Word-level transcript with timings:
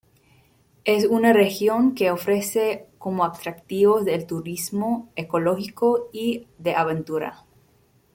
Es 0.83 1.05
una 1.05 1.31
región 1.31 1.93
que 1.93 2.09
ofrece 2.09 2.87
como 2.97 3.23
atractivos 3.23 4.07
el 4.07 4.25
turismo 4.25 5.11
ecológico 5.15 6.09
y 6.11 6.47
de 6.57 6.73
aventura. 6.73 7.45